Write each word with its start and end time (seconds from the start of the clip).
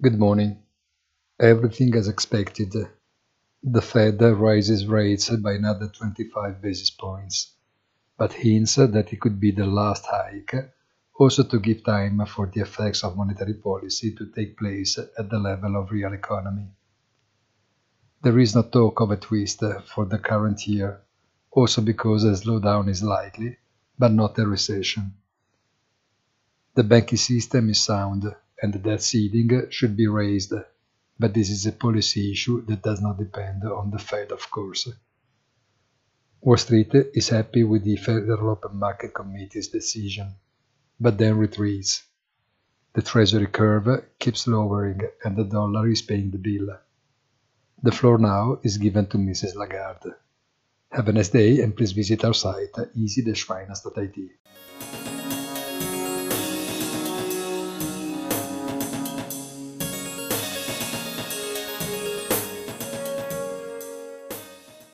Good 0.00 0.16
morning. 0.16 0.62
Everything 1.40 1.92
as 1.96 2.06
expected. 2.06 2.72
The 3.64 3.82
Fed 3.82 4.22
raises 4.22 4.86
rates 4.86 5.28
by 5.28 5.54
another 5.54 5.88
25 5.88 6.62
basis 6.62 6.90
points, 6.90 7.54
but 8.16 8.32
hints 8.32 8.76
that 8.76 9.12
it 9.12 9.20
could 9.20 9.40
be 9.40 9.50
the 9.50 9.66
last 9.66 10.06
hike, 10.06 10.54
also 11.18 11.42
to 11.42 11.58
give 11.58 11.82
time 11.82 12.24
for 12.26 12.46
the 12.46 12.60
effects 12.60 13.02
of 13.02 13.16
monetary 13.16 13.54
policy 13.54 14.14
to 14.14 14.26
take 14.26 14.56
place 14.56 14.98
at 14.98 15.30
the 15.30 15.38
level 15.40 15.74
of 15.74 15.90
real 15.90 16.12
economy. 16.12 16.68
There 18.22 18.38
is 18.38 18.54
no 18.54 18.62
talk 18.62 19.00
of 19.00 19.10
a 19.10 19.16
twist 19.16 19.64
for 19.84 20.04
the 20.06 20.20
current 20.20 20.64
year, 20.68 21.02
also 21.50 21.82
because 21.82 22.22
a 22.22 22.34
slowdown 22.34 22.88
is 22.88 23.02
likely, 23.02 23.58
but 23.98 24.12
not 24.12 24.38
a 24.38 24.46
recession. 24.46 25.14
The 26.74 26.84
banking 26.84 27.18
system 27.18 27.68
is 27.70 27.82
sound, 27.82 28.32
and 28.62 28.72
the 28.72 28.78
debt 28.78 29.02
ceiling 29.02 29.70
should 29.70 29.96
be 29.96 30.06
raised, 30.06 30.52
but 31.18 31.34
this 31.34 31.50
is 31.50 31.66
a 31.66 31.72
policy 31.72 32.32
issue 32.32 32.64
that 32.66 32.82
does 32.82 33.00
not 33.00 33.18
depend 33.18 33.64
on 33.64 33.90
the 33.90 33.98
Fed, 33.98 34.32
of 34.32 34.50
course. 34.50 34.88
Wall 36.40 36.56
Street 36.56 36.94
is 37.14 37.28
happy 37.28 37.64
with 37.64 37.84
the 37.84 37.96
Federal 37.96 38.50
Open 38.50 38.76
Market 38.76 39.12
Committee's 39.12 39.68
decision, 39.68 40.34
but 41.00 41.18
then 41.18 41.36
retreats. 41.36 42.04
The 42.94 43.02
Treasury 43.02 43.46
curve 43.46 44.04
keeps 44.18 44.46
lowering 44.46 45.00
and 45.24 45.36
the 45.36 45.44
dollar 45.44 45.88
is 45.88 46.02
paying 46.02 46.30
the 46.30 46.38
bill. 46.38 46.78
The 47.82 47.92
floor 47.92 48.18
now 48.18 48.58
is 48.62 48.78
given 48.78 49.06
to 49.08 49.18
Mrs. 49.18 49.54
Lagarde. 49.54 50.14
Have 50.90 51.08
a 51.08 51.12
nice 51.12 51.28
day 51.28 51.60
and 51.60 51.76
please 51.76 51.92
visit 51.92 52.24
our 52.24 52.34
site 52.34 52.74
easy-finance.it. 52.94 54.30